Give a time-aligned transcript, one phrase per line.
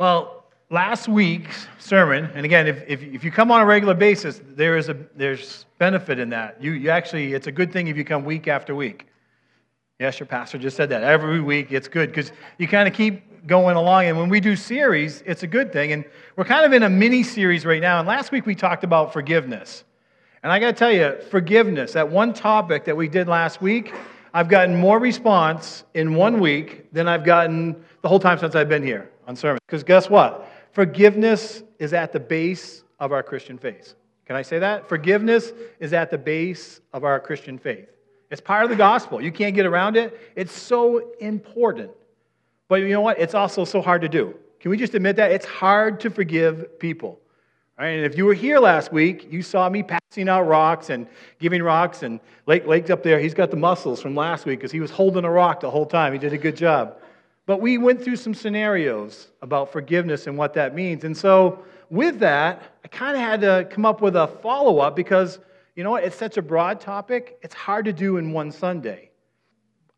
[0.00, 4.40] Well, last week's sermon, and again, if, if, if you come on a regular basis,
[4.42, 6.56] there is a there's benefit in that.
[6.58, 9.08] You, you actually, it's a good thing if you come week after week.
[9.98, 11.02] Yes, your pastor just said that.
[11.02, 14.06] Every week, it's good because you kind of keep going along.
[14.06, 15.92] And when we do series, it's a good thing.
[15.92, 17.98] And we're kind of in a mini series right now.
[17.98, 19.84] And last week we talked about forgiveness.
[20.42, 23.92] And I got to tell you, forgiveness, that one topic that we did last week,
[24.32, 28.70] I've gotten more response in one week than I've gotten the whole time since I've
[28.70, 29.58] been here on.
[29.66, 30.50] Because guess what?
[30.72, 33.94] Forgiveness is at the base of our Christian faith.
[34.26, 34.88] Can I say that?
[34.88, 37.88] Forgiveness is at the base of our Christian faith.
[38.30, 39.20] It's part of the gospel.
[39.20, 40.32] You can't get around it.
[40.36, 41.90] It's so important.
[42.68, 43.18] But you know what?
[43.18, 44.34] It's also so hard to do.
[44.60, 45.32] Can we just admit that?
[45.32, 47.18] It's hard to forgive people.
[47.76, 47.88] Right?
[47.88, 51.08] And if you were here last week, you saw me passing out rocks and
[51.40, 52.04] giving rocks.
[52.04, 53.18] And Lake, Lake's up there.
[53.18, 55.86] He's got the muscles from last week because he was holding a rock the whole
[55.86, 56.12] time.
[56.12, 56.98] He did a good job.
[57.50, 61.02] But we went through some scenarios about forgiveness and what that means.
[61.02, 64.94] And so, with that, I kind of had to come up with a follow up
[64.94, 65.40] because,
[65.74, 69.10] you know what, it's such a broad topic, it's hard to do in one Sunday.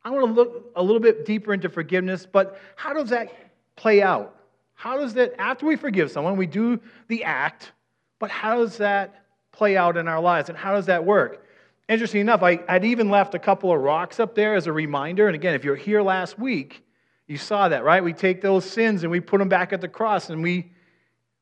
[0.02, 3.30] I want to look a little bit deeper into forgiveness, but how does that
[3.76, 4.34] play out?
[4.72, 7.72] How does that, after we forgive someone, we do the act,
[8.18, 11.44] but how does that play out in our lives and how does that work?
[11.86, 15.26] Interesting enough, I, would even left a couple of rocks up there as a reminder.
[15.26, 16.82] And again, if you're here last week,
[17.26, 18.02] you saw that, right?
[18.02, 20.72] We take those sins and we put them back at the cross and we,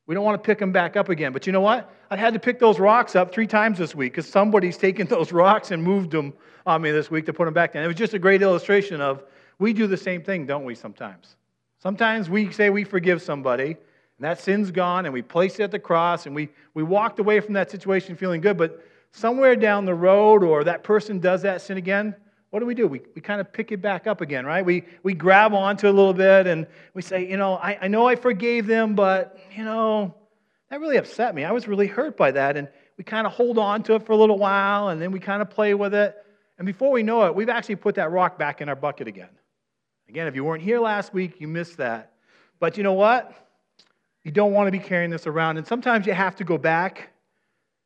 [0.05, 1.33] we don't want to pick them back up again.
[1.33, 1.91] But you know what?
[2.09, 5.31] I had to pick those rocks up three times this week because somebody's taken those
[5.31, 6.33] rocks and moved them
[6.65, 7.83] on me this week to put them back down.
[7.83, 9.23] It was just a great illustration of
[9.59, 11.35] we do the same thing, don't we, sometimes?
[11.79, 13.77] Sometimes we say we forgive somebody, and
[14.19, 17.39] that sin's gone, and we place it at the cross, and we, we walked away
[17.39, 21.61] from that situation feeling good, but somewhere down the road, or that person does that
[21.61, 22.15] sin again,
[22.51, 22.85] what do we do?
[22.85, 24.63] We, we kind of pick it back up again, right?
[24.63, 27.87] We, we grab onto it a little bit and we say, you know, I, I
[27.87, 30.13] know I forgave them, but, you know,
[30.69, 31.45] that really upset me.
[31.45, 32.57] I was really hurt by that.
[32.57, 35.19] And we kind of hold on to it for a little while and then we
[35.19, 36.15] kind of play with it.
[36.57, 39.29] And before we know it, we've actually put that rock back in our bucket again.
[40.09, 42.11] Again, if you weren't here last week, you missed that.
[42.59, 43.33] But you know what?
[44.25, 45.57] You don't want to be carrying this around.
[45.57, 47.10] And sometimes you have to go back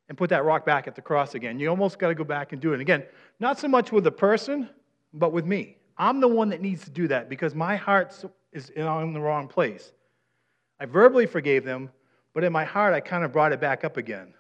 [0.07, 1.59] and put that rock back at the cross again.
[1.59, 2.81] You almost got to go back and do it.
[2.81, 3.03] again,
[3.39, 4.69] not so much with the person,
[5.13, 5.77] but with me.
[5.97, 9.47] I'm the one that needs to do that because my heart is in the wrong
[9.47, 9.91] place.
[10.79, 11.89] I verbally forgave them,
[12.33, 14.33] but in my heart, I kind of brought it back up again.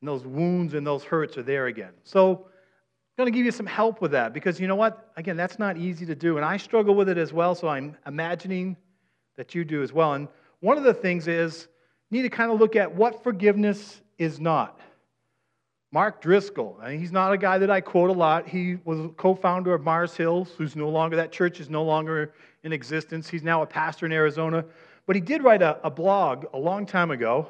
[0.00, 1.92] And those wounds and those hurts are there again.
[2.02, 5.12] So I'm going to give you some help with that because you know what?
[5.16, 6.36] Again, that's not easy to do.
[6.36, 8.76] And I struggle with it as well, so I'm imagining
[9.36, 10.14] that you do as well.
[10.14, 10.28] And
[10.60, 11.68] one of the things is,
[12.10, 14.80] need to kind of look at what forgiveness is not.
[15.90, 18.46] Mark Driscoll, and he's not a guy that I quote a lot.
[18.46, 22.34] He was co founder of Mars Hills, who's no longer, that church is no longer
[22.62, 23.28] in existence.
[23.28, 24.64] He's now a pastor in Arizona.
[25.06, 27.48] But he did write a, a blog a long time ago.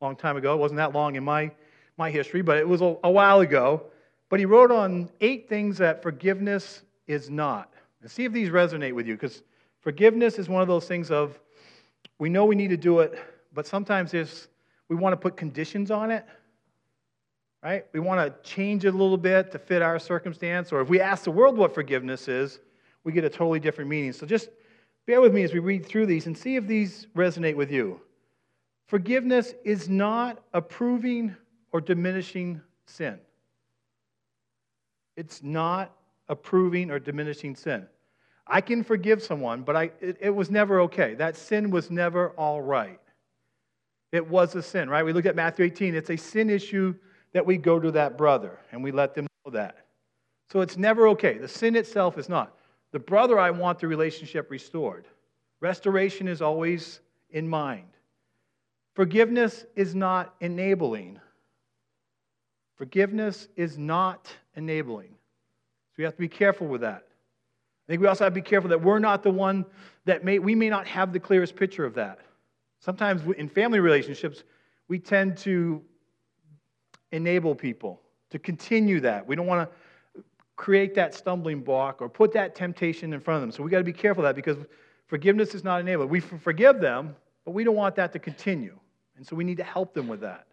[0.00, 0.54] Long time ago.
[0.54, 1.50] It wasn't that long in my,
[1.96, 3.82] my history, but it was a, a while ago.
[4.28, 7.72] But he wrote on eight things that forgiveness is not.
[8.00, 9.42] And see if these resonate with you, because
[9.80, 11.40] forgiveness is one of those things of
[12.20, 13.18] we know we need to do it,
[13.52, 14.46] but sometimes there's
[14.90, 16.26] we want to put conditions on it,
[17.62, 17.86] right?
[17.92, 20.72] We want to change it a little bit to fit our circumstance.
[20.72, 22.58] Or if we ask the world what forgiveness is,
[23.04, 24.12] we get a totally different meaning.
[24.12, 24.50] So just
[25.06, 28.00] bear with me as we read through these and see if these resonate with you.
[28.88, 31.36] Forgiveness is not approving
[31.70, 33.16] or diminishing sin.
[35.16, 35.92] It's not
[36.28, 37.86] approving or diminishing sin.
[38.44, 41.14] I can forgive someone, but I, it, it was never okay.
[41.14, 42.98] That sin was never all right.
[44.12, 45.04] It was a sin, right?
[45.04, 45.94] We looked at Matthew 18.
[45.94, 46.94] It's a sin issue
[47.32, 49.86] that we go to that brother and we let them know that.
[50.50, 51.38] So it's never okay.
[51.38, 52.56] The sin itself is not.
[52.92, 55.06] The brother, I want the relationship restored.
[55.60, 57.00] Restoration is always
[57.30, 57.86] in mind.
[58.94, 61.20] Forgiveness is not enabling.
[62.76, 65.10] Forgiveness is not enabling.
[65.10, 67.06] So we have to be careful with that.
[67.86, 69.64] I think we also have to be careful that we're not the one
[70.04, 72.18] that may, we may not have the clearest picture of that.
[72.80, 74.42] Sometimes in family relationships,
[74.88, 75.82] we tend to
[77.12, 78.00] enable people
[78.30, 79.26] to continue that.
[79.26, 80.22] We don't want to
[80.56, 83.52] create that stumbling block or put that temptation in front of them.
[83.52, 84.58] So we got to be careful of that because
[85.06, 86.10] forgiveness is not enabled.
[86.10, 88.78] We forgive them, but we don't want that to continue.
[89.16, 90.46] And so we need to help them with that.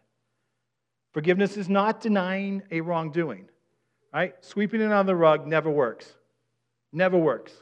[1.14, 3.50] Forgiveness is not denying a wrongdoing,
[4.14, 4.36] right?
[4.42, 6.14] Sweeping it on the rug never works.
[6.92, 7.54] Never works.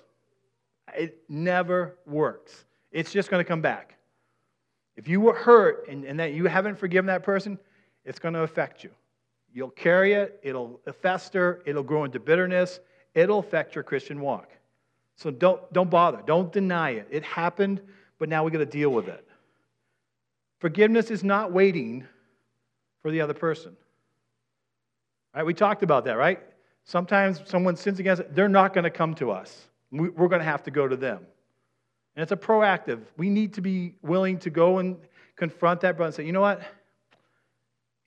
[0.98, 2.66] It never works.
[2.92, 3.95] It's just going to come back.
[4.96, 7.60] If you were hurt and, and that you haven't forgiven that person,
[8.06, 8.92] it's going to affect you.
[9.54, 12.80] You'll carry it, it'll fester, it'll grow into bitterness,
[13.14, 14.50] it'll affect your Christian walk.
[15.16, 17.08] So don't, don't bother, don't deny it.
[17.10, 17.82] It happened,
[18.20, 19.26] but now we got to deal with it.
[20.60, 22.06] Forgiveness is not waiting
[23.02, 23.76] for the other person.
[25.34, 25.46] Right?
[25.46, 26.42] We talked about that, right?
[26.84, 29.68] Sometimes someone sins against us, they're not going to come to us.
[29.92, 31.26] We're going to have to go to them.
[32.16, 33.02] And it's a proactive.
[33.18, 34.98] We need to be willing to go and
[35.36, 36.62] confront that brother and say, you know what?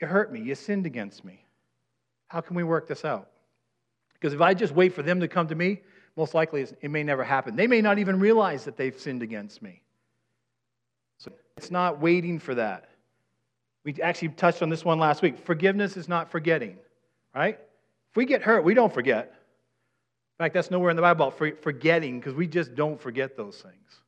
[0.00, 0.40] You hurt me.
[0.40, 1.44] You sinned against me.
[2.28, 3.28] How can we work this out?
[4.14, 5.82] Because if I just wait for them to come to me,
[6.16, 7.54] most likely it may never happen.
[7.54, 9.82] They may not even realize that they've sinned against me.
[11.18, 12.88] So it's not waiting for that.
[13.84, 15.38] We actually touched on this one last week.
[15.38, 16.76] Forgiveness is not forgetting,
[17.34, 17.58] right?
[18.10, 19.37] If we get hurt, we don't forget.
[20.38, 23.56] In fact, that's nowhere in the Bible about forgetting because we just don't forget those
[23.56, 24.00] things.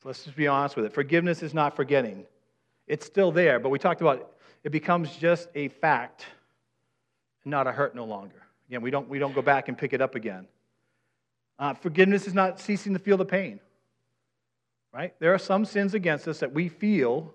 [0.00, 0.92] So let's just be honest with it.
[0.92, 2.26] Forgiveness is not forgetting,
[2.86, 4.32] it's still there, but we talked about
[4.62, 6.26] it becomes just a fact
[7.44, 8.42] not a hurt no longer.
[8.68, 10.46] Again, we don't, we don't go back and pick it up again.
[11.58, 13.60] Uh, forgiveness is not ceasing to feel the pain,
[14.92, 15.14] right?
[15.20, 17.32] There are some sins against us that we feel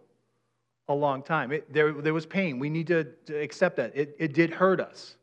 [0.90, 1.52] a long time.
[1.52, 2.60] It, there, there was pain.
[2.60, 3.94] We need to, to accept that.
[3.96, 5.16] It, it did hurt us,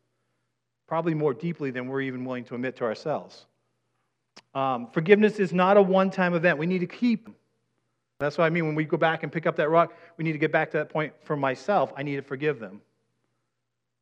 [0.89, 3.47] probably more deeply than we're even willing to admit to ourselves.
[4.55, 6.59] Um, forgiveness is not a one time event.
[6.59, 7.29] We need to keep
[8.19, 10.33] that's what I mean when we go back and pick up that rock, we need
[10.33, 11.93] to get back to that point for myself.
[11.97, 12.81] I need to forgive them.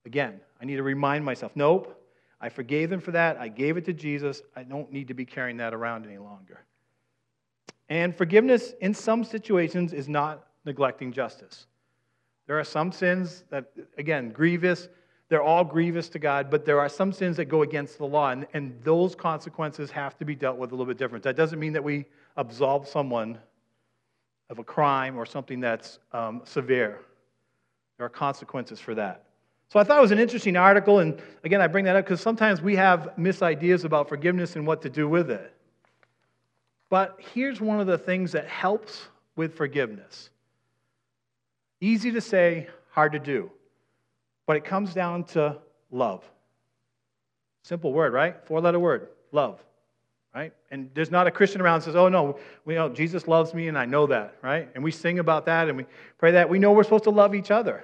[0.07, 2.03] Again, I need to remind myself nope,
[2.41, 3.37] I forgave them for that.
[3.37, 4.43] I gave it to Jesus.
[4.55, 6.65] I don't need to be carrying that around any longer.
[7.89, 11.67] And forgiveness in some situations is not neglecting justice.
[12.47, 14.89] There are some sins that, again, grievous,
[15.29, 18.31] they're all grievous to God, but there are some sins that go against the law,
[18.31, 21.25] and, and those consequences have to be dealt with a little bit different.
[21.25, 22.05] That doesn't mean that we
[22.37, 23.39] absolve someone
[24.51, 27.01] of a crime or something that's um, severe.
[27.97, 29.25] There are consequences for that.
[29.69, 32.21] So I thought it was an interesting article, and again, I bring that up because
[32.21, 35.53] sometimes we have misideas about forgiveness and what to do with it.
[36.89, 40.31] But here's one of the things that helps with forgiveness
[41.81, 43.51] easy to say, hard to do.
[44.47, 45.59] But it comes down to
[45.91, 46.25] love.
[47.63, 48.37] Simple word, right?
[48.47, 49.61] Four letter word love
[50.37, 50.53] right?
[50.71, 53.79] And there's not a Christian around says, oh, no, we know Jesus loves me and
[53.79, 54.69] I know that, right?
[54.75, 55.87] And we sing about that and we
[56.19, 56.51] pray that.
[56.51, 57.83] We know we're supposed to love each other,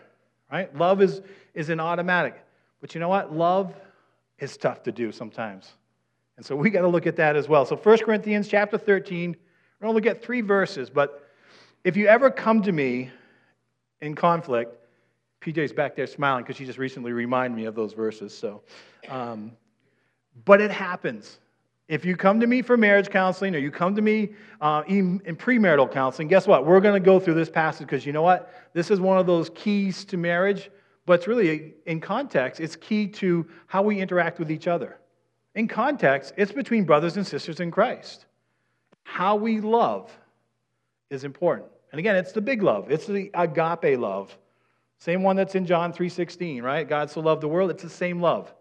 [0.53, 0.75] right?
[0.77, 1.23] Love is,
[1.55, 2.39] is an automatic.
[2.83, 3.35] But you know what?
[3.35, 3.75] Love
[4.39, 5.73] is tough to do sometimes.
[6.37, 7.65] And so we got to look at that as well.
[7.65, 11.27] So 1 Corinthians chapter 13, we're going to look at three verses, but
[11.85, 13.11] if you ever come to me
[14.03, 14.77] in conflict,
[15.43, 18.37] PJ's back there smiling because she just recently reminded me of those verses.
[18.37, 18.63] So,
[19.09, 19.53] um,
[20.45, 21.41] but it happens.
[21.89, 24.31] If you come to me for marriage counseling or you come to me
[24.61, 26.65] uh, in, in premarital counseling, guess what?
[26.65, 28.55] We're going to go through this passage because you know what?
[28.73, 30.71] This is one of those keys to marriage,
[31.07, 34.99] but it's really, in context, it's key to how we interact with each other.
[35.55, 38.27] In context, it's between brothers and sisters in Christ.
[39.03, 40.11] How we love
[41.11, 41.69] is important.
[41.91, 42.91] And again, it's the big love.
[42.91, 44.37] It's the agape love.
[45.03, 46.89] Same one that's in John 3:16, right?
[46.89, 48.55] God so loved the world, it's the same love.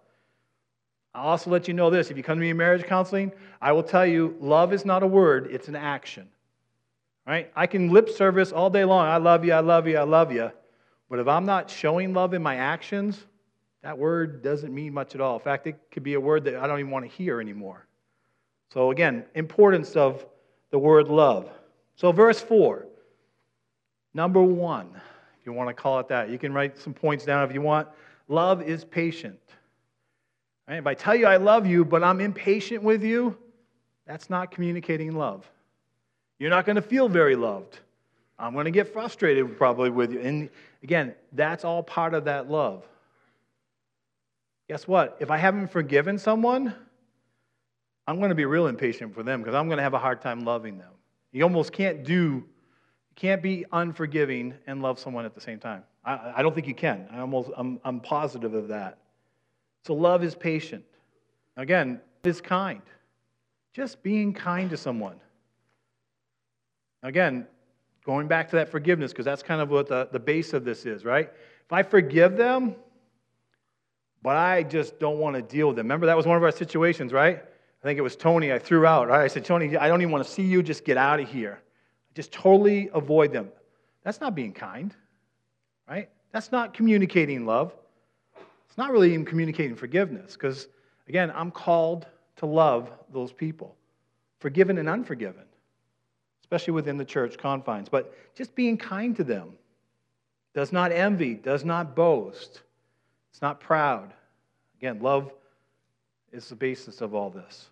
[1.14, 3.74] I'll also let you know this if you come to me in marriage counseling, I
[3.74, 6.28] will tell you love is not a word, it's an action.
[7.28, 7.52] Right?
[7.56, 9.06] I can lip service all day long.
[9.06, 10.52] I love you, I love you, I love you.
[11.12, 13.24] But if I'm not showing love in my actions,
[13.84, 15.36] that word doesn't mean much at all.
[15.36, 17.86] In fact, it could be a word that I don't even want to hear anymore.
[18.74, 20.26] So, again, importance of
[20.72, 21.52] the word love.
[21.98, 22.88] So, verse 4,
[24.15, 25.00] number one,
[25.41, 27.63] if you want to call it that, you can write some points down if you
[27.63, 27.88] want.
[28.27, 29.39] Love is patient.
[30.67, 30.77] Right?
[30.77, 33.36] If I tell you I love you, but I'm impatient with you,
[34.05, 35.50] that's not communicating love.
[36.38, 37.79] You're not going to feel very loved.
[38.38, 40.19] I'm going to get frustrated probably with you.
[40.19, 40.50] And
[40.83, 42.83] again, that's all part of that love.
[44.67, 45.17] Guess what?
[45.19, 46.74] If I haven't forgiven someone,
[48.07, 50.21] I'm going to be real impatient for them because I'm going to have a hard
[50.21, 50.91] time loving them.
[51.31, 52.45] You almost can't do,
[53.22, 55.84] can't be unforgiving and love someone at the same time.
[56.04, 57.08] I, I don't think you can.
[57.12, 58.98] I almost, I'm, I'm positive of that.
[59.86, 60.84] So love is patient.
[61.56, 62.82] Again, is kind.
[63.75, 65.18] Just being kind to someone.
[67.04, 67.46] Again,
[68.08, 70.88] going back to that forgiveness, because that's kind of what the, the base of this
[70.88, 71.30] is, right?
[71.66, 72.74] If I forgive them,
[74.24, 75.86] but I just don't want to deal with them.
[75.86, 77.38] Remember, that was one of our situations, right?
[77.38, 79.22] I think it was Tony I threw out, right?
[79.22, 80.63] I said, Tony, I don't even want to see you.
[80.63, 81.62] Just get out of here.
[82.15, 83.50] Just totally avoid them.
[84.03, 84.94] That's not being kind,
[85.88, 86.10] right?
[86.32, 87.74] That's not communicating love.
[88.68, 90.68] It's not really even communicating forgiveness because,
[91.08, 93.75] again, I'm called to love those people,
[94.39, 95.44] forgiven and unforgiven,
[96.41, 97.89] especially within the church confines.
[97.89, 99.53] But just being kind to them
[100.53, 102.62] does not envy, does not boast,
[103.32, 104.13] it's not proud.
[104.80, 105.32] Again, love
[106.32, 107.70] is the basis of all this.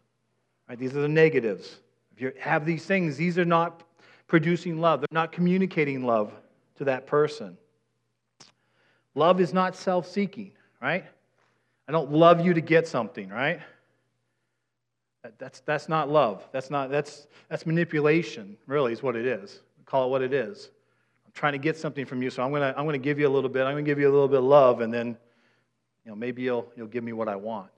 [0.68, 0.78] Right?
[0.78, 1.80] These are the negatives.
[2.14, 3.84] If you have these things, these are not
[4.30, 5.02] producing love.
[5.02, 6.32] They're not communicating love
[6.78, 7.58] to that person.
[9.16, 11.04] Love is not self seeking, right?
[11.90, 13.60] I don't love you to get something, right?
[15.38, 16.48] That's, that's not love.
[16.54, 19.60] That's, not, that's, that's manipulation, really, is what it is.
[19.86, 20.70] Call it what it is.
[21.26, 23.28] I'm trying to get something from you, so I'm going to I'm to give you
[23.28, 23.66] a little bit.
[23.66, 25.18] I'm going to give you a little bit of love, and then
[26.06, 27.72] you know, maybe you'll, you'll give me what I want.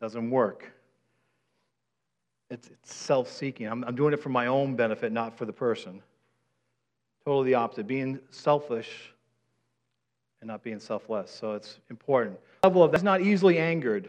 [0.00, 0.70] Doesn't work.
[2.50, 3.66] It's, it's self seeking.
[3.66, 6.02] I'm, I'm doing it for my own benefit, not for the person.
[7.24, 7.86] Totally the opposite.
[7.86, 9.12] Being selfish
[10.40, 11.30] and not being selfless.
[11.30, 12.38] So it's important.
[12.64, 14.08] Level of that's not easily angered,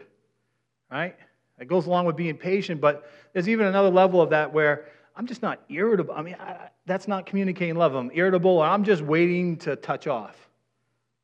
[0.90, 1.16] right?
[1.58, 5.26] It goes along with being patient, but there's even another level of that where I'm
[5.26, 6.14] just not irritable.
[6.14, 7.94] I mean, I, that's not communicating love.
[7.94, 10.48] I'm irritable, or I'm just waiting to touch off.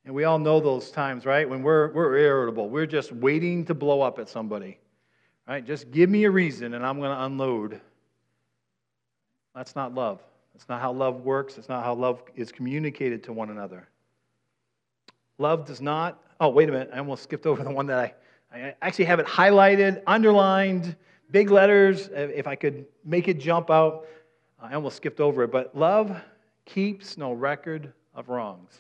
[0.05, 1.49] And we all know those times, right?
[1.49, 4.79] When we're, we're irritable, we're just waiting to blow up at somebody.
[5.49, 5.65] Right?
[5.65, 7.81] Just give me a reason and I'm going to unload.
[9.55, 10.21] That's not love.
[10.53, 11.57] That's not how love works.
[11.57, 13.89] It's not how love is communicated to one another.
[15.39, 16.23] Love does not.
[16.39, 16.91] Oh, wait a minute.
[16.93, 18.15] I almost skipped over the one that I,
[18.53, 20.97] I actually have it highlighted, underlined,
[21.31, 22.11] big letters.
[22.13, 24.07] If I could make it jump out,
[24.61, 25.51] I almost skipped over it.
[25.51, 26.21] But love
[26.67, 28.73] keeps no record of wrongs.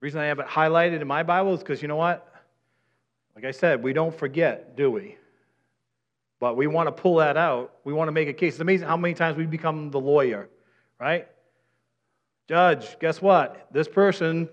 [0.00, 2.33] The reason I have it highlighted in my Bible is because you know what?
[3.34, 5.16] Like I said, we don't forget, do we?
[6.38, 7.74] But we want to pull that out.
[7.84, 8.54] We want to make a case.
[8.54, 10.48] It's amazing how many times we become the lawyer,
[11.00, 11.26] right?
[12.48, 13.68] Judge, guess what?
[13.72, 14.48] This person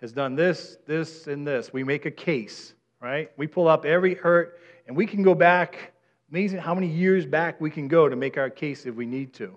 [0.00, 1.72] has done this, this, and this.
[1.72, 3.30] We make a case, right?
[3.36, 5.92] We pull up every hurt, and we can go back.
[6.30, 9.32] Amazing how many years back we can go to make our case if we need
[9.34, 9.56] to.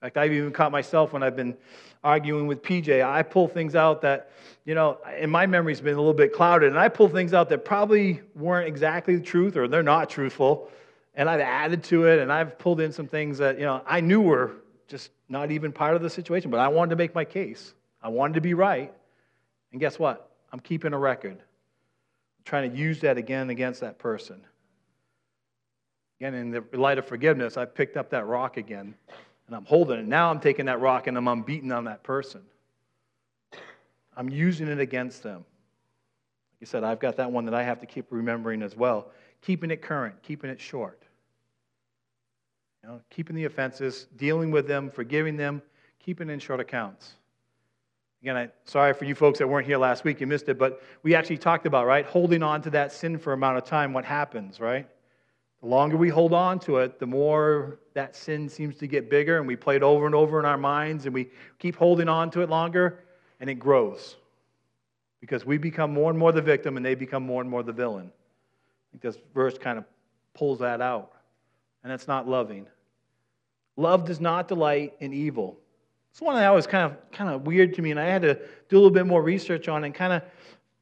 [0.00, 1.56] In fact, I've even caught myself when I've been
[2.04, 3.04] arguing with PJ.
[3.04, 4.30] I pull things out that,
[4.64, 7.48] you know, in my memory's been a little bit clouded, and I pull things out
[7.48, 10.70] that probably weren't exactly the truth or they're not truthful,
[11.16, 14.00] and I've added to it, and I've pulled in some things that, you know, I
[14.00, 14.52] knew were
[14.86, 17.74] just not even part of the situation, but I wanted to make my case.
[18.00, 18.92] I wanted to be right.
[19.72, 20.30] And guess what?
[20.52, 21.32] I'm keeping a record.
[21.32, 24.40] I'm trying to use that again against that person.
[26.20, 28.94] Again, in the light of forgiveness, I picked up that rock again
[29.48, 30.06] and I'm holding it.
[30.06, 32.42] Now I'm taking that rock and I'm, beating on that person.
[34.16, 35.38] I'm using it against them.
[36.60, 39.10] Like I said, I've got that one that I have to keep remembering as well.
[39.40, 41.02] Keeping it current, keeping it short.
[42.82, 45.62] You know, keeping the offenses, dealing with them, forgiving them,
[45.98, 47.14] keeping in short accounts.
[48.22, 50.82] Again, I sorry for you folks that weren't here last week, you missed it, but
[51.02, 54.04] we actually talked about, right, holding on to that sin for amount of time, what
[54.04, 54.88] happens, right?
[55.60, 59.38] The longer we hold on to it, the more that sin seems to get bigger,
[59.38, 62.30] and we play it over and over in our minds, and we keep holding on
[62.30, 63.04] to it longer,
[63.40, 64.16] and it grows.
[65.20, 67.72] Because we become more and more the victim, and they become more and more the
[67.72, 68.06] villain.
[68.06, 69.84] I think this verse kind of
[70.32, 71.12] pulls that out.
[71.82, 72.66] And that's not loving.
[73.76, 75.58] Love does not delight in evil.
[76.10, 78.34] It's one that was kind of kind of weird to me, and I had to
[78.68, 80.22] do a little bit more research on and kind of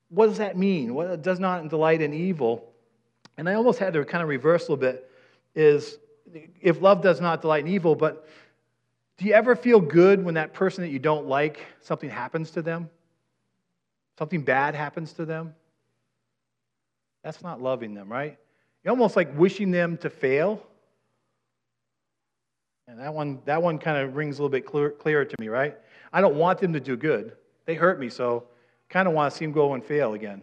[0.09, 0.95] what does that mean?
[0.95, 2.73] What does not delight in evil?
[3.37, 5.11] And I almost had to kind of reverse a little bit,
[5.55, 5.99] is
[6.61, 8.29] if love does not delight in evil, but
[9.19, 12.63] do you ever feel good when that person that you don't like, something happens to
[12.63, 12.91] them?
[14.19, 15.55] Something bad happens to them?
[17.23, 18.39] That's not loving them, right?
[18.85, 20.63] You're almost like wishing them to fail.
[22.89, 25.49] And that one, that one kind of rings a little bit clear, clearer to me,
[25.49, 25.77] right?
[26.13, 27.33] I don't want them to do good.
[27.65, 28.45] They hurt me, so
[28.89, 30.43] I kind of want to see them go and fail again.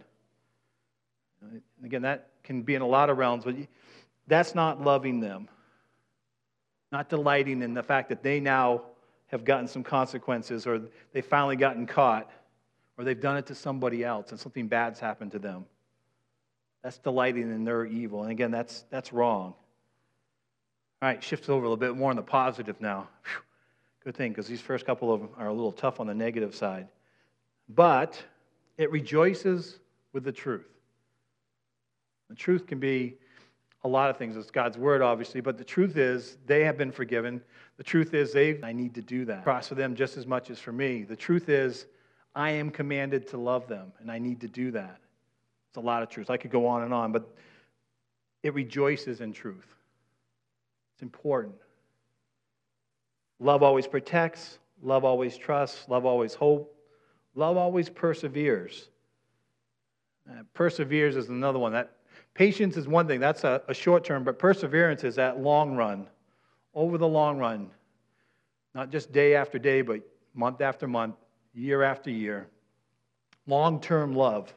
[1.82, 3.56] Again, that can be in a lot of realms, but
[4.26, 5.48] that's not loving them.
[6.92, 8.82] Not delighting in the fact that they now
[9.28, 10.82] have gotten some consequences or
[11.12, 12.30] they've finally gotten caught
[12.96, 15.64] or they've done it to somebody else and something bad's happened to them.
[16.82, 18.22] That's delighting in their evil.
[18.22, 19.54] And again, that's, that's wrong.
[21.02, 23.08] All right, shift over a little bit more on the positive now.
[23.24, 23.42] Whew.
[24.04, 26.54] Good thing, because these first couple of them are a little tough on the negative
[26.54, 26.88] side.
[27.70, 28.22] But
[28.76, 29.78] it rejoices
[30.12, 30.68] with the truth.
[32.28, 33.16] The truth can be
[33.84, 34.36] a lot of things.
[34.36, 37.42] It's God's word, obviously, but the truth is they have been forgiven.
[37.76, 39.44] The truth is they I need to do that.
[39.44, 41.02] Cross for them just as much as for me.
[41.02, 41.86] The truth is
[42.34, 45.00] I am commanded to love them, and I need to do that.
[45.68, 46.30] It's a lot of truth.
[46.30, 47.28] I could go on and on, but
[48.42, 49.66] it rejoices in truth.
[50.94, 51.54] It's important.
[53.40, 56.72] Love always protects, love always trusts, love always hopes,
[57.34, 58.88] love always perseveres.
[60.30, 61.72] Uh, perseveres is another one.
[61.72, 61.96] That
[62.34, 66.06] Patience is one thing, that's a, a short term, but perseverance is that long run,
[66.74, 67.70] over the long run.
[68.74, 70.00] Not just day after day, but
[70.34, 71.14] month after month,
[71.54, 72.48] year after year.
[73.46, 74.52] Long term love.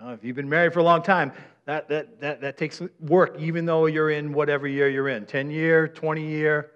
[0.00, 1.32] If you've been married for a long time,
[1.66, 5.50] that, that, that, that takes work, even though you're in whatever year you're in 10
[5.50, 6.70] year, 20 year,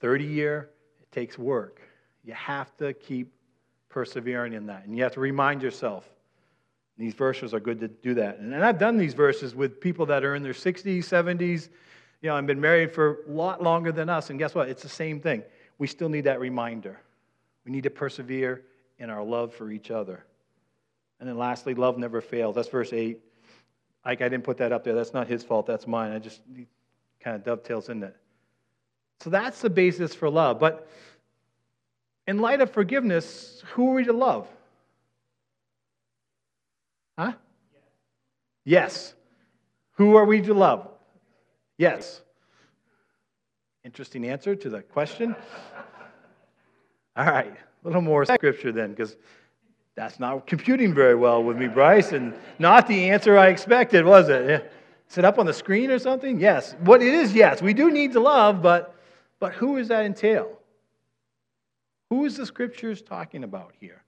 [0.00, 0.70] 30 year,
[1.00, 1.80] it takes work.
[2.24, 3.32] You have to keep
[3.88, 4.84] persevering in that.
[4.84, 6.10] And you have to remind yourself.
[6.98, 8.38] These verses are good to do that.
[8.38, 11.68] And I've done these verses with people that are in their 60s, 70s,
[12.22, 14.30] you know, and been married for a lot longer than us.
[14.30, 14.68] And guess what?
[14.68, 15.42] It's the same thing.
[15.78, 16.98] We still need that reminder.
[17.64, 18.62] We need to persevere
[18.98, 20.24] in our love for each other.
[21.20, 22.54] And then lastly, love never fails.
[22.54, 23.20] That's verse 8.
[24.04, 24.94] Ike, I didn't put that up there.
[24.94, 25.66] That's not his fault.
[25.66, 26.12] That's mine.
[26.12, 26.40] I just
[27.20, 28.16] kind of dovetails in it.
[29.20, 30.60] So that's the basis for love.
[30.60, 30.88] But
[32.26, 34.48] in light of forgiveness, who are we to love?
[37.18, 37.32] Huh?
[38.64, 39.14] Yes.
[39.92, 40.88] Who are we to love?
[41.78, 42.20] Yes.
[43.84, 45.34] Interesting answer to the question.
[47.16, 49.16] All right, a little more scripture then, because
[49.94, 54.28] that's not computing very well with me, Bryce, and not the answer I expected, was
[54.28, 54.70] it?
[55.08, 56.38] Is it up on the screen or something?
[56.38, 56.74] Yes.
[56.80, 57.62] What it is, yes.
[57.62, 58.94] We do need to love, but,
[59.38, 60.58] but who does that entail?
[62.10, 64.02] Who is the scriptures talking about here?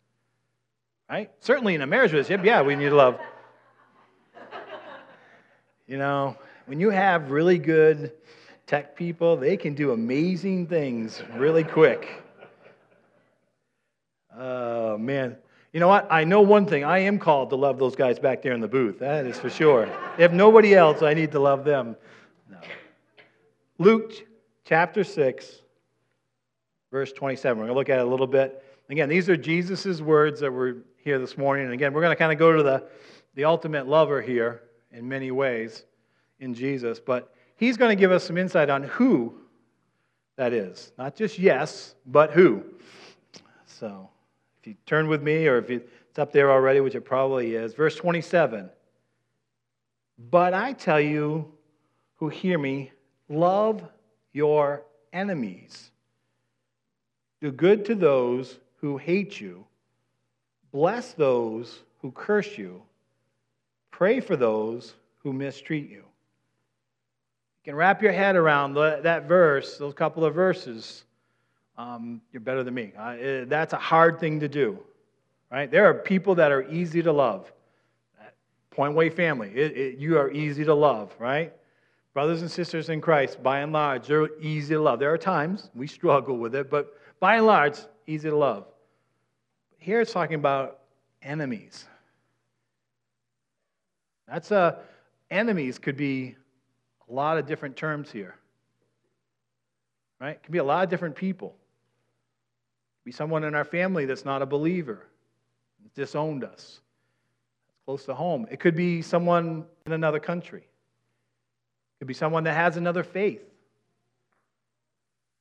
[1.11, 1.31] Right?
[1.41, 3.19] Certainly in a marriage relationship, yeah, we need love.
[5.87, 6.37] You know,
[6.67, 8.13] when you have really good
[8.67, 12.07] tech people, they can do amazing things really quick.
[14.37, 15.37] Oh, man.
[15.73, 16.07] You know what?
[16.11, 16.85] I know one thing.
[16.85, 18.99] I am called to love those guys back there in the booth.
[18.99, 19.89] That is for sure.
[20.19, 21.97] If nobody else, I need to love them.
[22.51, 22.59] No.
[23.79, 24.13] Luke
[24.65, 25.63] chapter 6,
[26.93, 27.59] verse 27.
[27.59, 28.63] We're going to look at it a little bit.
[28.91, 31.65] Again, these are Jesus' words that were here this morning.
[31.65, 32.85] And again, we're going to kind of go to the,
[33.35, 34.63] the ultimate lover here
[34.93, 35.85] in many ways
[36.41, 37.01] in Jesus.
[37.01, 39.35] But he's going to give us some insight on who
[40.37, 40.93] that is.
[40.99, 42.65] Not just yes, but who.
[43.67, 44.09] So
[44.61, 47.75] if you turn with me, or if it's up there already, which it probably is,
[47.75, 48.71] verse 27.
[50.31, 51.53] But I tell you
[52.17, 52.93] who hear me,
[53.29, 53.85] love
[54.33, 55.91] your enemies.
[57.41, 59.65] Do good to those who hate you.
[60.73, 62.83] Bless those who curse you.
[63.91, 65.97] Pray for those who mistreat you.
[65.97, 71.05] You can wrap your head around that verse, those couple of verses.
[71.77, 72.93] Um, you're better than me.
[72.99, 74.79] Uh, that's a hard thing to do,
[75.51, 75.71] right?
[75.71, 77.53] There are people that are easy to love.
[78.71, 81.53] Point Way family, it, it, you are easy to love, right?
[82.15, 85.01] Brothers and sisters in Christ, by and large, they're easy to love.
[85.01, 88.67] There are times we struggle with it, but by and large, easy to love.
[89.79, 90.81] Here it's talking about
[91.23, 91.87] enemies.
[94.27, 94.81] That's a
[95.31, 96.37] enemies could be
[97.09, 98.35] a lot of different terms here.
[100.21, 100.33] Right?
[100.33, 101.55] It could be a lot of different people.
[103.05, 105.07] Be someone in our family that's not a believer,
[105.95, 106.81] disowned us.
[107.69, 108.47] That's close to home.
[108.51, 110.61] It could be someone in another country.
[110.61, 113.41] It could be someone that has another faith.
[113.41, 113.47] It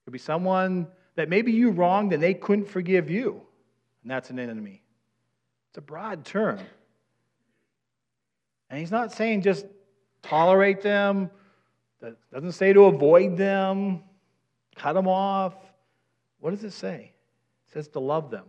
[0.05, 3.46] could be someone that maybe you wronged and they couldn't forgive you
[4.07, 4.81] and that's an enemy.
[5.69, 6.59] It's a broad term.
[8.69, 9.65] And he's not saying just
[10.21, 11.29] tolerate them,
[11.99, 14.01] that doesn't say to avoid them,
[14.77, 15.55] cut them off.
[16.39, 17.11] What does it say?
[17.67, 18.45] It says to love them.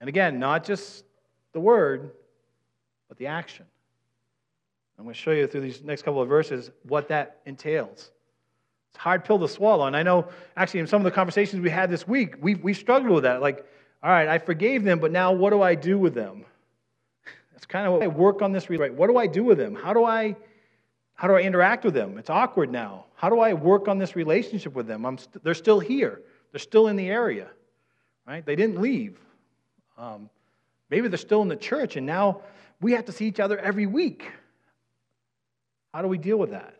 [0.00, 1.04] And again, not just
[1.50, 2.12] the word,
[3.08, 3.66] but the action.
[4.96, 8.12] I'm going to show you through these next couple of verses what that entails.
[8.90, 9.86] It's a hard pill to swallow.
[9.86, 12.72] And I know, actually, in some of the conversations we had this week, we, we
[12.72, 13.40] struggled with that.
[13.40, 13.66] Like,
[14.02, 16.44] all right, I forgave them, but now what do I do with them?
[17.52, 18.70] That's kind of what I work on this.
[18.70, 18.94] Right?
[18.94, 19.74] What do I do with them?
[19.74, 20.36] How do I,
[21.14, 22.16] how do I interact with them?
[22.16, 23.06] It's awkward now.
[23.16, 25.04] How do I work on this relationship with them?
[25.04, 26.20] I'm st- they're still here.
[26.52, 27.48] They're still in the area,
[28.26, 28.46] right?
[28.46, 29.18] They didn't leave.
[29.96, 30.30] Um,
[30.90, 32.42] maybe they're still in the church, and now
[32.80, 34.30] we have to see each other every week.
[35.92, 36.76] How do we deal with that?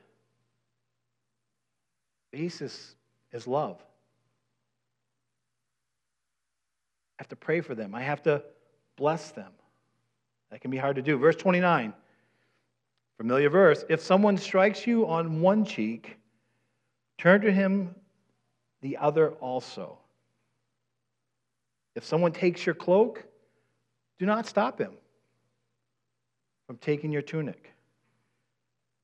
[2.31, 2.95] Basis
[3.33, 3.79] is love.
[3.81, 3.85] I
[7.19, 7.95] have to pray for them.
[7.95, 8.43] I have to
[8.97, 9.53] bless them.
[10.51, 11.19] That can be hard to do.
[11.19, 11.93] Verse 29,
[13.17, 13.85] familiar verse.
[13.89, 16.17] If someone strikes you on one cheek,
[17.19, 17.95] turn to him
[18.81, 19.99] the other also.
[21.95, 23.25] If someone takes your cloak,
[24.19, 24.93] do not stop him
[26.67, 27.73] from taking your tunic.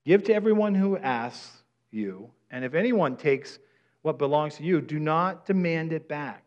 [0.05, 3.59] Give to everyone who asks you, and if anyone takes
[4.03, 6.44] what belongs to you, do not demand it back.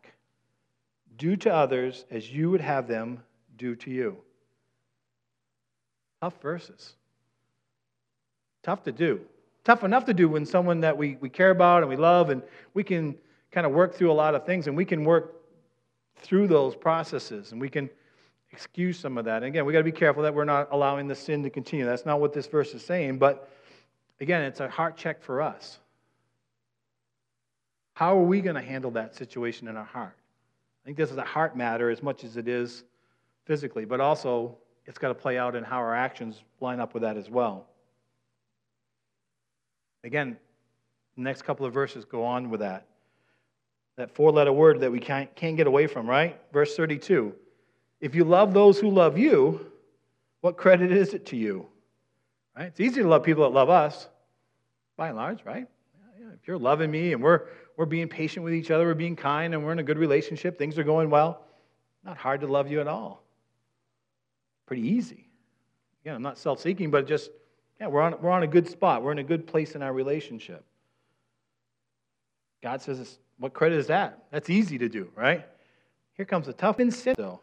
[1.18, 3.22] Do to others as you would have them
[3.56, 4.16] do to you.
[6.22, 6.94] Tough verses.
[8.62, 9.20] Tough to do.
[9.64, 12.42] Tough enough to do when someone that we, we care about and we love, and
[12.72, 13.14] we can
[13.50, 15.34] kind of work through a lot of things, and we can work
[16.16, 17.90] through those processes, and we can
[18.52, 19.38] excuse some of that.
[19.38, 21.84] And again, we got to be careful that we're not allowing the sin to continue.
[21.84, 23.50] That's not what this verse is saying, but
[24.20, 25.78] again, it's a heart check for us.
[27.94, 30.16] How are we going to handle that situation in our heart?
[30.88, 32.82] I think this is a heart matter as much as it is
[33.44, 37.02] physically, but also it's got to play out in how our actions line up with
[37.02, 37.66] that as well.
[40.02, 40.38] Again,
[41.14, 42.86] the next couple of verses go on with that.
[43.98, 46.40] That four letter word that we can't, can't get away from, right?
[46.54, 47.34] Verse 32.
[48.00, 49.70] If you love those who love you,
[50.40, 51.66] what credit is it to you?
[52.56, 52.68] Right?
[52.68, 54.08] It's easy to love people that love us,
[54.96, 55.66] by and large, right?
[56.32, 57.42] If you're loving me and we're,
[57.78, 60.58] we're being patient with each other, we're being kind, and we're in a good relationship,
[60.58, 61.44] things are going well,
[62.04, 63.22] not hard to love you at all.
[64.66, 65.28] Pretty easy.
[66.02, 67.30] Again, I'm not self seeking, but just,
[67.80, 69.04] yeah, we're on, we're on a good spot.
[69.04, 70.64] We're in a good place in our relationship.
[72.64, 74.24] God says, what credit is that?
[74.32, 75.46] That's easy to do, right?
[76.14, 77.40] Here comes the tough in sin, though.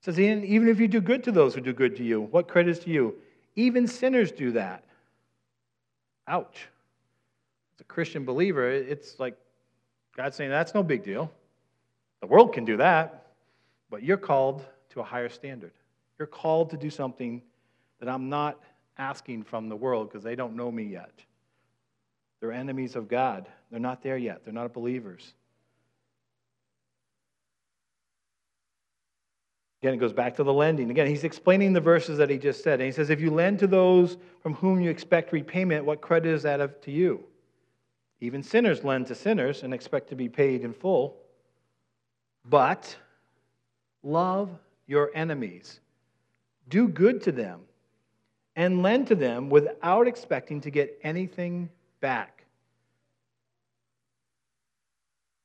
[0.00, 2.48] It says, even if you do good to those who do good to you, what
[2.48, 3.16] credit is to you?
[3.56, 4.84] Even sinners do that.
[6.26, 6.68] Ouch.
[7.80, 9.36] A Christian believer, it's like
[10.16, 11.30] God saying, that's no big deal.
[12.20, 13.32] The world can do that,
[13.90, 15.72] but you're called to a higher standard.
[16.18, 17.40] You're called to do something
[18.00, 18.58] that I'm not
[18.98, 21.12] asking from the world because they don't know me yet.
[22.40, 23.48] They're enemies of God.
[23.70, 24.44] They're not there yet.
[24.44, 25.34] They're not believers.
[29.80, 30.90] Again, it goes back to the lending.
[30.90, 32.80] Again, he's explaining the verses that he just said.
[32.80, 36.32] And he says, If you lend to those from whom you expect repayment, what credit
[36.32, 37.24] is that of, to you?
[38.20, 41.16] Even sinners lend to sinners and expect to be paid in full.
[42.44, 42.96] But
[44.02, 44.50] love
[44.86, 45.80] your enemies,
[46.68, 47.60] do good to them,
[48.56, 51.68] and lend to them without expecting to get anything
[52.00, 52.44] back.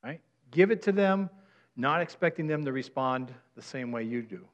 [0.04, 0.22] Right?
[0.52, 1.30] Give it to them
[1.76, 4.46] not expecting them to respond the same way you do.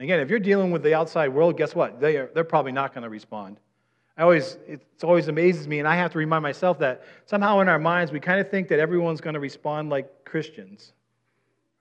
[0.00, 2.00] Again, if you're dealing with the outside world, guess what?
[2.00, 3.58] They are, they're probably not going to respond.
[4.16, 7.68] I always, it always amazes me, and I have to remind myself that somehow in
[7.68, 10.92] our minds we kind of think that everyone's going to respond like Christians,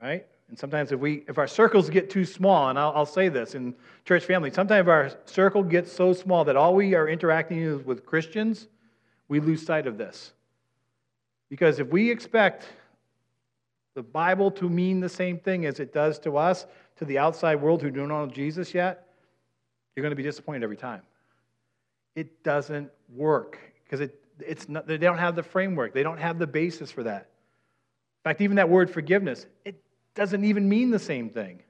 [0.01, 0.25] right?
[0.49, 3.53] And sometimes if we, if our circles get too small, and I'll, I'll say this
[3.53, 8.05] in church family, sometimes our circle gets so small that all we are interacting with
[8.05, 8.67] Christians,
[9.27, 10.33] we lose sight of this.
[11.49, 12.65] Because if we expect
[13.93, 16.65] the Bible to mean the same thing as it does to us,
[16.97, 19.07] to the outside world who don't know Jesus yet,
[19.95, 21.03] you're going to be disappointed every time.
[22.15, 26.39] It doesn't work because it, it's not, they don't have the framework, they don't have
[26.39, 27.21] the basis for that.
[27.21, 29.81] In fact, even that word forgiveness, it
[30.15, 31.61] doesn't even mean the same thing.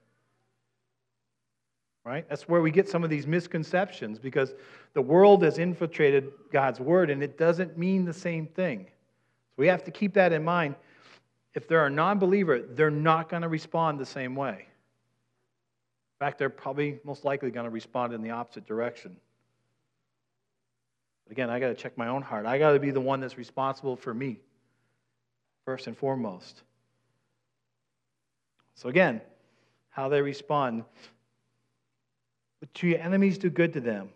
[2.05, 2.27] Right?
[2.27, 4.53] That's where we get some of these misconceptions because
[4.93, 8.85] the world has infiltrated God's word and it doesn't mean the same thing.
[8.85, 10.75] So we have to keep that in mind
[11.53, 14.55] if they're a non believer, they're not going to respond the same way.
[14.59, 19.17] In fact, they're probably most likely going to respond in the opposite direction.
[21.25, 22.45] But again, I got to check my own heart.
[22.45, 24.39] I got to be the one that's responsible for me,
[25.65, 26.63] first and foremost.
[28.75, 29.21] So, again,
[29.89, 30.83] how they respond.
[32.59, 34.09] But to your enemies, do good to them.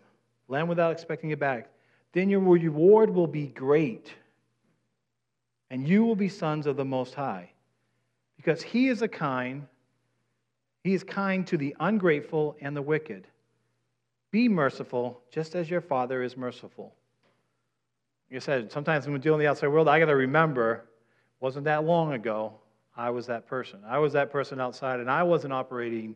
[0.48, 1.70] Lend without expecting it back.
[2.12, 4.12] Then your reward will be great
[5.70, 7.50] and you will be sons of the Most High.
[8.36, 9.66] Because he is a kind,
[10.84, 13.26] he is kind to the ungrateful and the wicked.
[14.30, 16.94] Be merciful, just as your Father is merciful.
[18.32, 20.84] I said, sometimes when we're dealing with the outside world, I got to remember,
[21.40, 22.54] wasn't that long ago,
[22.96, 23.80] I was that person.
[23.86, 26.14] I was that person outside, and I wasn't operating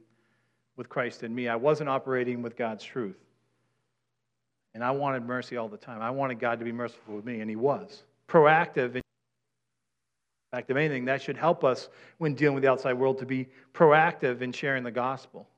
[0.77, 1.49] with Christ in me.
[1.49, 3.17] I wasn't operating with God's truth.
[4.75, 6.03] And I wanted mercy all the time.
[6.03, 8.03] I wanted God to be merciful with me, and He was.
[8.29, 8.97] Proactive
[10.53, 13.25] in fact, if anything, that should help us when dealing with the outside world to
[13.25, 15.49] be proactive in sharing the gospel.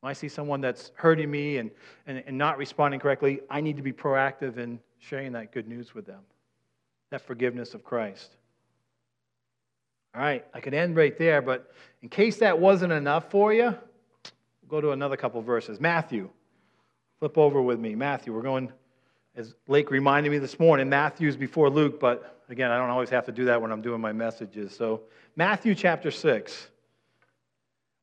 [0.00, 1.70] When I see someone that's hurting me and,
[2.08, 5.94] and, and not responding correctly, I need to be proactive in sharing that good news
[5.94, 6.20] with them,
[7.10, 8.36] that forgiveness of Christ.
[10.14, 13.64] All right, I could end right there, but in case that wasn't enough for you,
[13.64, 15.80] we'll go to another couple verses.
[15.80, 16.30] Matthew.
[17.18, 17.96] Flip over with me.
[17.96, 18.72] Matthew, we're going,
[19.34, 23.26] as Lake reminded me this morning, Matthew's before Luke, but Again, I don't always have
[23.26, 24.74] to do that when I'm doing my messages.
[24.74, 25.02] So,
[25.36, 26.68] Matthew chapter 6.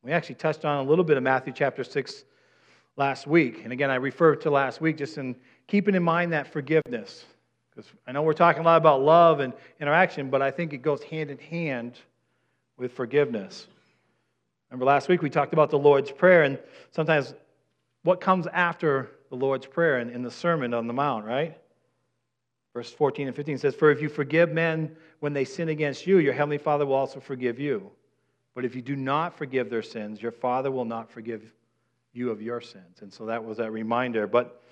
[0.04, 2.24] We actually touched on a little bit of Matthew chapter 6
[2.96, 3.62] last week.
[3.64, 5.34] And again, I refer to last week just in
[5.66, 7.24] keeping in mind that forgiveness.
[7.70, 10.78] Because I know we're talking a lot about love and interaction, but I think it
[10.78, 11.98] goes hand in hand
[12.76, 13.66] with forgiveness.
[14.70, 16.58] Remember last week we talked about the Lord's Prayer, and
[16.90, 17.34] sometimes
[18.02, 21.58] what comes after the Lord's Prayer in, in the Sermon on the Mount, right?
[22.72, 26.18] Verse 14 and 15 says, For if you forgive men when they sin against you,
[26.18, 27.90] your heavenly Father will also forgive you.
[28.54, 31.52] But if you do not forgive their sins, your Father will not forgive
[32.12, 33.02] you of your sins.
[33.02, 34.26] And so that was that reminder.
[34.26, 34.62] But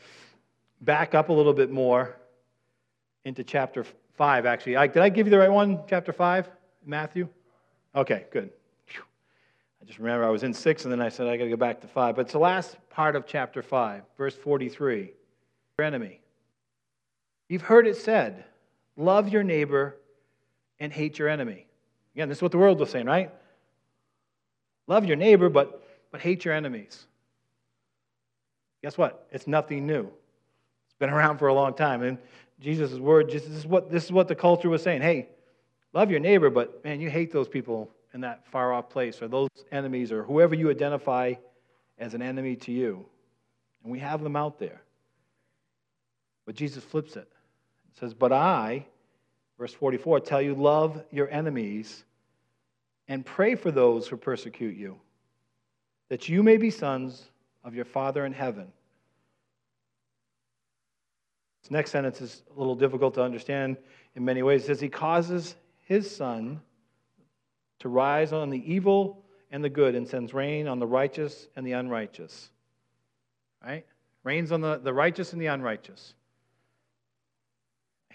[0.84, 2.16] back up a little bit more
[3.24, 3.84] into chapter
[4.16, 4.76] 5, actually.
[4.76, 5.80] I, did I give you the right one?
[5.88, 6.48] Chapter 5,
[6.84, 7.28] Matthew?
[7.94, 8.50] Okay, good.
[9.84, 11.56] I just remember I was in 6, and then I said I got to go
[11.56, 12.16] back to 5.
[12.16, 15.12] But it's the last part of chapter 5, verse 43.
[15.78, 16.20] Your enemy.
[17.48, 18.44] You've heard it said,
[18.96, 19.96] love your neighbor
[20.80, 21.66] and hate your enemy.
[22.14, 23.30] Again, this is what the world was saying, right?
[24.86, 27.06] Love your neighbor, but, but hate your enemies.
[28.82, 29.26] Guess what?
[29.32, 30.10] It's nothing new.
[31.04, 32.02] Been around for a long time.
[32.02, 32.16] And
[32.60, 35.02] Jesus' word, this is what, this is what the culture was saying.
[35.02, 35.28] Hey,
[35.92, 39.28] love your neighbor, but man, you hate those people in that far off place or
[39.28, 41.34] those enemies or whoever you identify
[41.98, 43.04] as an enemy to you.
[43.82, 44.80] And we have them out there.
[46.46, 47.30] But Jesus flips it.
[47.92, 48.86] It says, But I,
[49.58, 52.02] verse 44, tell you, love your enemies
[53.08, 54.98] and pray for those who persecute you,
[56.08, 57.24] that you may be sons
[57.62, 58.72] of your Father in heaven.
[61.64, 63.78] This next sentence is a little difficult to understand
[64.16, 64.64] in many ways.
[64.64, 66.60] It says, He causes His sun
[67.78, 71.66] to rise on the evil and the good and sends rain on the righteous and
[71.66, 72.50] the unrighteous.
[73.64, 73.86] Right?
[74.24, 76.12] Rains on the, the righteous and the unrighteous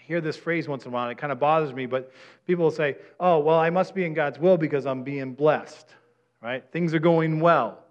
[0.06, 2.12] hear this phrase once in a while, and it kind of bothers me, but
[2.46, 5.88] people will say, oh, well, I must be in God's will because I'm being blessed,
[6.40, 6.64] right?
[6.70, 7.82] Things are going well.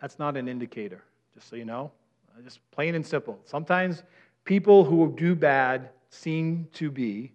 [0.00, 1.92] That's not an indicator, just so you know.
[2.42, 3.38] Just plain and simple.
[3.44, 4.02] Sometimes
[4.44, 7.32] people who do bad seem to be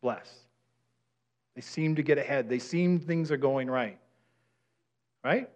[0.00, 0.46] blessed.
[1.54, 2.48] They seem to get ahead.
[2.48, 3.98] They seem things are going right.
[5.24, 5.48] Right?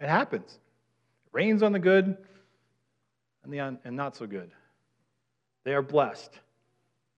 [0.00, 0.50] It happens.
[0.52, 2.16] It rains on the good
[3.44, 4.50] and the un- and not so good.
[5.64, 6.38] They are blessed.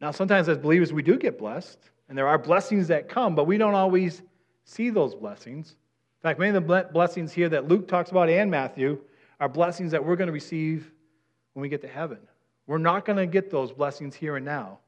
[0.00, 3.46] Now, sometimes as believers, we do get blessed, and there are blessings that come, but
[3.46, 4.22] we don't always
[4.64, 5.70] see those blessings.
[5.70, 9.00] In fact, many of the blessings here that Luke talks about and Matthew
[9.40, 10.90] are blessings that we're going to receive
[11.52, 12.18] when we get to heaven.
[12.66, 14.78] We're not going to get those blessings here and now.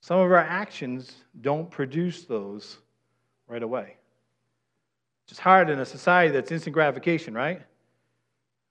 [0.00, 2.78] Some of our actions don't produce those
[3.46, 3.96] right away.
[5.28, 7.62] It's hard in a society that's instant gratification, right?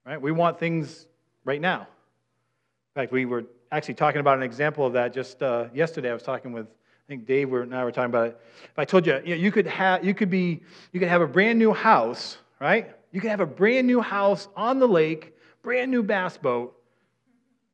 [0.04, 0.20] Right?
[0.20, 1.06] We want things
[1.44, 1.80] right now.
[1.82, 6.10] In fact, we were actually talking about an example of that just uh, yesterday.
[6.10, 8.40] I was talking with, I think Dave and I were talking about it.
[8.64, 10.60] If I told you, you, know, you could have, you could be,
[10.92, 12.94] you could have a brand new house, right?
[13.12, 16.76] You could have a brand new house on the lake, brand new bass boat,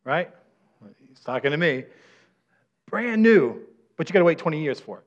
[0.07, 0.31] right?
[1.07, 1.85] He's talking to me.
[2.89, 3.61] Brand new,
[3.97, 5.05] but you got to wait 20 years for it.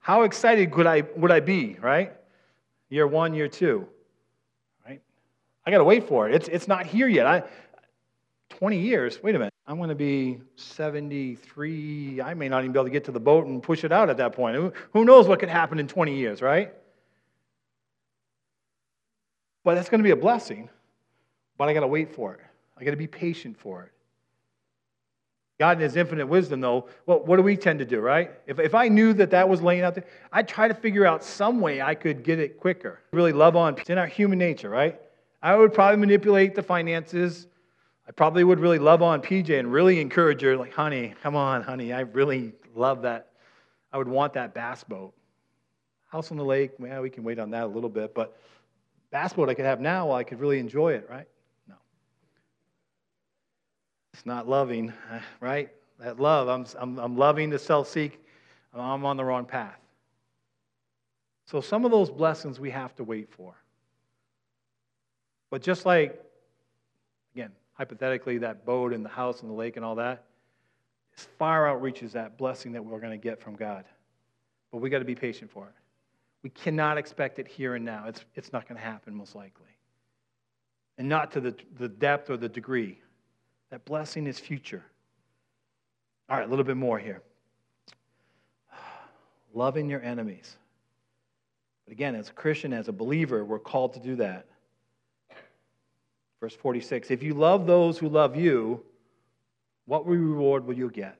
[0.00, 2.12] How excited could I, would I be, right?
[2.90, 3.88] Year one, year two,
[4.86, 5.00] right?
[5.64, 6.34] I got to wait for it.
[6.34, 7.26] It's, it's not here yet.
[7.26, 7.42] I,
[8.50, 9.54] 20 years, wait a minute.
[9.66, 12.20] I'm going to be 73.
[12.20, 14.10] I may not even be able to get to the boat and push it out
[14.10, 14.74] at that point.
[14.92, 16.72] Who knows what could happen in 20 years, right?
[19.64, 20.68] But that's going to be a blessing.
[21.56, 22.40] But I got to wait for it.
[22.78, 23.92] I got to be patient for it.
[25.58, 28.32] God, in His infinite wisdom, though, well, what do we tend to do, right?
[28.46, 31.22] If, if I knew that that was laying out there, I'd try to figure out
[31.22, 33.00] some way I could get it quicker.
[33.12, 33.78] Really love on.
[33.78, 35.00] It's in our human nature, right?
[35.42, 37.46] I would probably manipulate the finances
[38.06, 41.62] I probably would really love on PJ and really encourage her, like, honey, come on,
[41.62, 43.28] honey, I really love that.
[43.92, 45.14] I would want that bass boat.
[46.08, 48.36] House on the lake, yeah, we can wait on that a little bit, but
[49.10, 51.28] bass boat I could have now, well, I could really enjoy it, right?
[54.12, 55.70] It's not loving, uh, right?
[55.98, 58.24] That love, I'm, I'm, I'm loving to self seek,
[58.74, 59.78] uh, I'm on the wrong path.
[61.46, 63.54] So some of those blessings we have to wait for.
[65.50, 66.20] But just like,
[67.34, 70.24] again, hypothetically, that boat and the house and the lake and all that,
[71.16, 73.84] as far outreaches that blessing that we're going to get from God.
[74.70, 75.74] But we got to be patient for it.
[76.42, 78.04] We cannot expect it here and now.
[78.06, 79.66] It's, it's not going to happen, most likely.
[80.98, 82.98] And not to the, the depth or the degree.
[83.72, 84.84] That blessing is future.
[86.28, 87.22] All right, a little bit more here.
[89.54, 90.58] Loving your enemies.
[91.86, 94.44] But again, as a Christian, as a believer, we're called to do that.
[96.38, 98.82] Verse 46 If you love those who love you,
[99.86, 101.18] what reward will you get?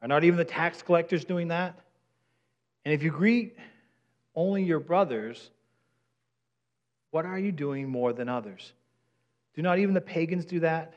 [0.00, 1.78] Are not even the tax collectors doing that?
[2.86, 3.58] And if you greet
[4.34, 5.50] only your brothers,
[7.10, 8.72] what are you doing more than others?
[9.54, 10.94] Do not even the pagans do that?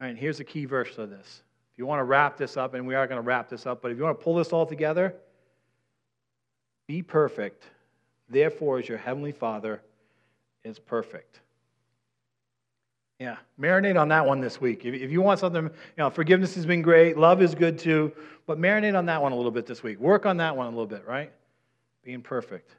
[0.00, 1.42] All right, here's the key verse of this.
[1.72, 3.82] If you want to wrap this up, and we are going to wrap this up,
[3.82, 5.14] but if you want to pull this all together,
[6.86, 7.64] be perfect,
[8.28, 9.82] therefore, as your heavenly Father
[10.64, 11.40] is perfect.
[13.18, 14.84] Yeah, marinate on that one this week.
[14.84, 18.12] If, if you want something, you know, forgiveness has been great, love is good too,
[18.46, 19.98] but marinate on that one a little bit this week.
[19.98, 21.32] Work on that one a little bit, right?
[22.04, 22.70] Being perfect.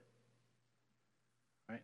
[1.68, 1.82] Right?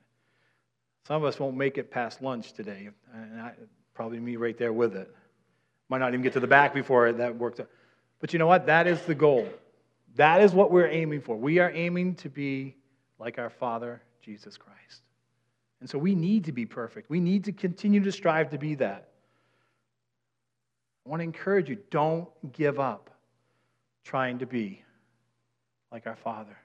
[1.07, 3.53] Some of us won't make it past lunch today, and I,
[3.95, 5.13] probably me right there with it.
[5.93, 7.69] Might not even get to the back before that worked out.
[8.19, 8.65] But you know what?
[8.65, 9.47] That is the goal.
[10.15, 11.37] That is what we're aiming for.
[11.37, 12.75] We are aiming to be
[13.19, 15.03] like our Father, Jesus Christ.
[15.81, 17.11] And so we need to be perfect.
[17.11, 19.09] We need to continue to strive to be that.
[21.05, 23.11] I want to encourage you don't give up
[24.03, 24.81] trying to be
[25.91, 26.57] like our Father.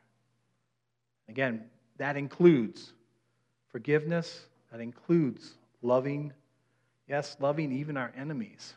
[1.29, 1.65] Again,
[1.99, 2.95] that includes
[3.73, 6.33] forgiveness, that includes loving,
[7.07, 8.73] yes, loving even our enemies,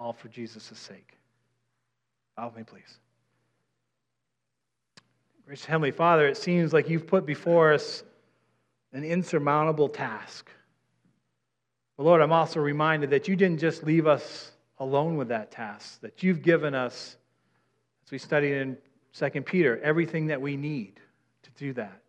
[0.00, 1.18] all for Jesus' sake.
[2.36, 2.98] Bow with me, please.
[5.46, 8.02] Gracious Heavenly Father, it seems like you've put before us
[8.92, 10.50] an insurmountable task.
[11.96, 16.00] But Lord, I'm also reminded that you didn't just leave us alone with that task,
[16.00, 17.16] that you've given us,
[18.04, 18.78] as we studied in
[19.12, 20.98] 2 Peter, everything that we need
[21.42, 22.00] to do that.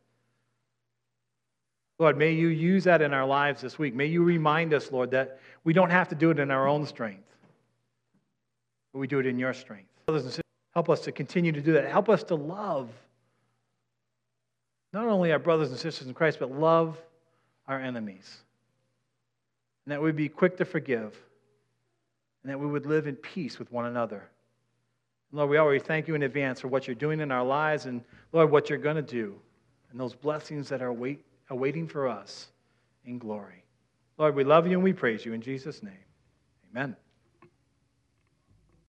[1.99, 3.93] Lord, may you use that in our lives this week.
[3.93, 6.85] May you remind us, Lord, that we don't have to do it in our own
[6.85, 7.30] strength,
[8.93, 9.89] but we do it in your strength.
[10.05, 11.89] Brothers and sisters, help us to continue to do that.
[11.89, 12.89] Help us to love
[14.93, 17.01] not only our brothers and sisters in Christ, but love
[17.67, 18.37] our enemies.
[19.85, 21.17] And that we'd be quick to forgive,
[22.43, 24.29] and that we would live in peace with one another.
[25.31, 28.03] Lord, we already thank you in advance for what you're doing in our lives, and
[28.33, 29.39] Lord, what you're going to do,
[29.91, 32.47] and those blessings that are wait, awaiting for us
[33.05, 33.63] in glory.
[34.17, 35.93] Lord, we love you and we praise you in Jesus' name.
[36.71, 36.95] Amen.